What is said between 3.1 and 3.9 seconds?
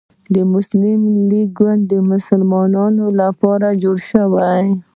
لپاره